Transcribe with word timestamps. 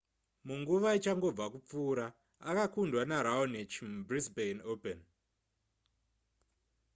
munguva 0.45 0.89
ichangobva 0.97 1.45
kupfuura 1.53 2.05
akakundwa 2.49 3.01
neraonic 3.09 3.71
mubrisbane 3.93 4.61
open 4.71 4.99